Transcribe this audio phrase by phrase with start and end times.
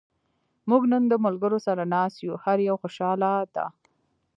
[0.69, 2.35] موږ نن د ملګرو سره ناست یو.
[2.43, 3.65] هر یو خوشحاله دا.